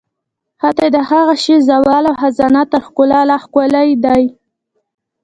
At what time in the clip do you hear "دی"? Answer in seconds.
4.03-4.23